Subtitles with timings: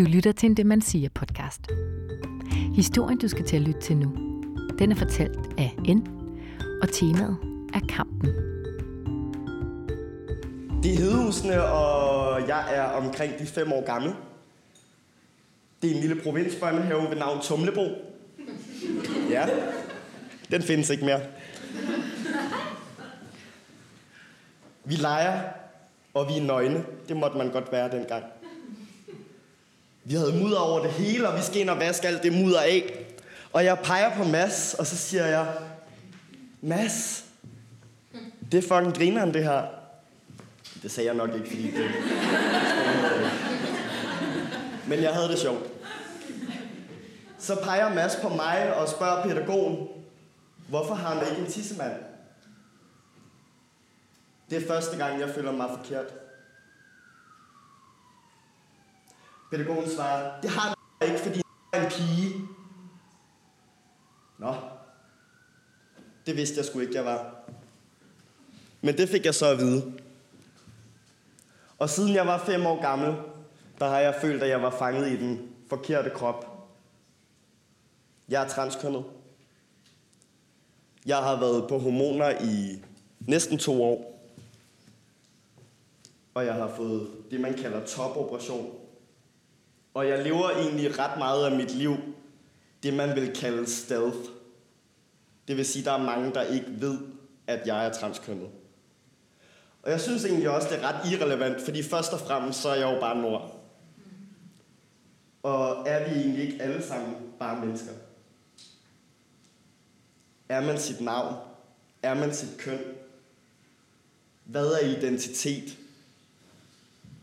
[0.00, 1.60] Du lytter til en Det Man Siger podcast.
[2.74, 4.12] Historien, du skal til at lytte til nu,
[4.78, 5.98] den er fortalt af N,
[6.82, 7.36] og temaet
[7.74, 8.28] er kampen.
[10.82, 14.12] Det er Hedehusene, og jeg er omkring de fem år gammel.
[15.82, 17.86] Det er en lille provinsbørnehave ved navn Tumlebo.
[19.30, 19.46] Ja,
[20.50, 21.20] den findes ikke mere.
[24.84, 25.40] Vi leger,
[26.14, 26.84] og vi er nøgne.
[27.08, 28.24] Det måtte man godt være dengang.
[30.10, 32.60] Vi havde mudder over det hele, og vi skal ind og vaske alt det mudder
[32.60, 33.06] af.
[33.52, 35.54] Og jeg peger på Mads, og så siger jeg,
[36.60, 37.24] Mads,
[38.52, 39.62] det er fucking grineren det her.
[40.82, 41.90] Det sagde jeg nok ikke, fordi det...
[44.86, 45.66] Men jeg havde det sjovt.
[47.38, 49.88] Så peger Mads på mig og spørger pædagogen,
[50.68, 51.92] hvorfor har han ikke en tissemand?
[54.50, 56.06] Det er første gang, jeg føler mig forkert.
[59.50, 62.34] Pædagogen svarer, det har jeg ikke, fordi jeg er en pige.
[64.38, 64.54] Nå,
[66.26, 67.36] det vidste jeg sgu ikke, jeg var.
[68.80, 69.92] Men det fik jeg så at vide.
[71.78, 73.16] Og siden jeg var fem år gammel,
[73.78, 76.68] der har jeg følt, at jeg var fanget i den forkerte krop.
[78.28, 79.04] Jeg er transkønnet.
[81.06, 82.82] Jeg har været på hormoner i
[83.20, 84.20] næsten to år.
[86.34, 88.80] Og jeg har fået det, man kalder topoperation.
[89.94, 91.96] Og jeg lever egentlig ret meget af mit liv,
[92.82, 94.18] det man vil kalde stealth.
[95.48, 96.98] Det vil sige, at der er mange, der ikke ved,
[97.46, 98.48] at jeg er transkønnet.
[99.82, 102.74] Og jeg synes egentlig også, det er ret irrelevant, fordi først og fremmest, så er
[102.74, 103.60] jeg jo bare nord.
[105.42, 107.92] Og er vi egentlig ikke alle sammen bare mennesker?
[110.48, 111.34] Er man sit navn?
[112.02, 112.80] Er man sit køn?
[114.44, 115.78] Hvad er identitet?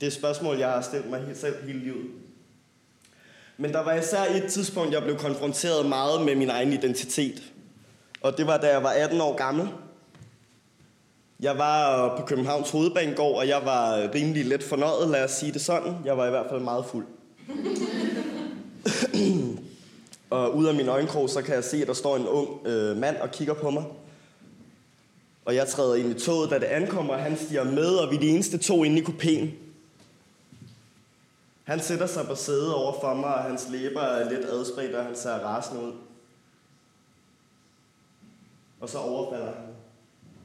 [0.00, 2.19] Det er et spørgsmål, jeg har stillet mig selv hele livet.
[3.60, 7.42] Men der var især et tidspunkt, jeg blev konfronteret meget med min egen identitet.
[8.20, 9.68] Og det var, da jeg var 18 år gammel.
[11.40, 15.30] Jeg var øh, på Københavns Hovedbanegård, og jeg var øh, rimelig let fornøjet, lad os
[15.30, 15.94] sige det sådan.
[16.04, 17.06] Jeg var i hvert fald meget fuld.
[20.30, 22.96] og ud af min øjenkrog, så kan jeg se, at der står en ung øh,
[22.96, 23.84] mand og kigger på mig.
[25.44, 28.16] Og jeg træder ind i toget, da det ankommer, og han stiger med, og vi
[28.16, 29.69] er de eneste to inde i kupéen.
[31.64, 35.04] Han sætter sig på sædet over for mig, og hans læber er lidt adspredt, og
[35.04, 35.92] han ser rasende ud.
[38.80, 39.70] Og så overfalder han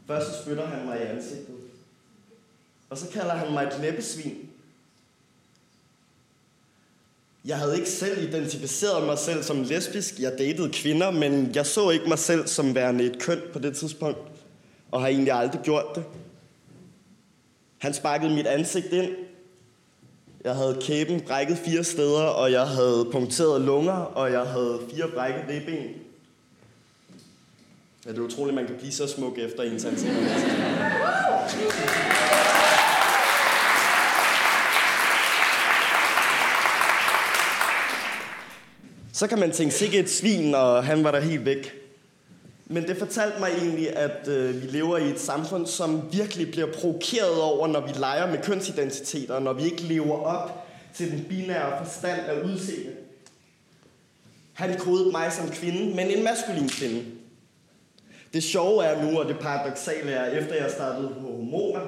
[0.07, 1.55] Først spytter han mig i ansigtet.
[2.89, 4.49] Og så kalder han mig et læbesvin.
[7.45, 10.19] Jeg havde ikke selv identificeret mig selv som lesbisk.
[10.19, 13.77] Jeg datede kvinder, men jeg så ikke mig selv som værende et køn på det
[13.77, 14.19] tidspunkt.
[14.91, 16.03] Og har egentlig aldrig gjort det.
[17.77, 19.11] Han sparkede mit ansigt ind.
[20.45, 25.07] Jeg havde kæben brækket fire steder, og jeg havde punkteret lunger, og jeg havde fire
[25.15, 25.75] brækket ribben.
[28.05, 29.79] Ja, det er utroligt, at man kan blive så smuk efter en.
[39.13, 41.84] Så kan man tænke, sikkert et svin, og han var der helt væk.
[42.67, 46.67] Men det fortalte mig egentlig, at øh, vi lever i et samfund, som virkelig bliver
[46.73, 51.85] provokeret over, når vi leger med kønsidentiteter, når vi ikke lever op til den binære
[51.85, 52.91] forstand af udseende.
[54.53, 57.03] Han kodede mig som kvinde, men en maskulin kvinde.
[58.33, 61.81] Det sjove er nu, og det paradoxale er, efter jeg startede på hormoner,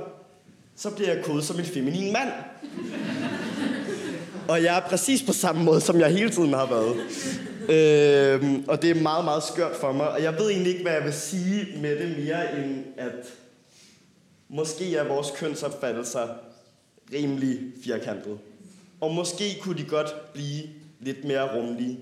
[0.75, 2.29] så bliver jeg kodet som en feminin mand.
[4.47, 6.95] og jeg er præcis på samme måde, som jeg hele tiden har været.
[7.69, 10.09] Øhm, og det er meget, meget skørt for mig.
[10.09, 13.33] Og jeg ved egentlig ikke, hvad jeg vil sige med det mere, end at
[14.49, 16.27] måske er vores kønsopfattelser
[17.13, 18.39] rimelig firkantet.
[19.01, 20.63] Og måske kunne de godt blive
[20.99, 21.99] lidt mere rumlige.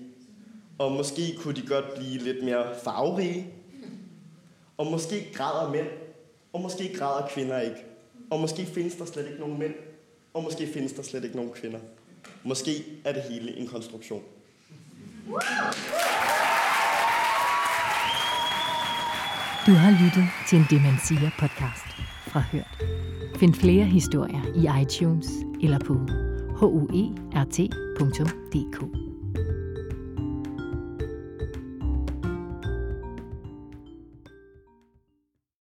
[0.77, 3.47] Og måske kunne de godt blive lidt mere farverige.
[4.77, 5.87] Og måske græder mænd,
[6.53, 7.83] og måske græder kvinder ikke.
[8.29, 9.73] Og måske findes der slet ikke nogen mænd,
[10.33, 11.79] og måske findes der slet ikke nogen kvinder.
[12.43, 12.71] Måske
[13.05, 14.23] er det hele en konstruktion.
[19.65, 21.85] Du har lyttet til en Demensia podcast
[22.27, 22.83] fra Hørt.
[23.35, 25.27] Find flere historier i iTunes
[25.61, 25.93] eller på
[26.55, 27.95] huert.dk.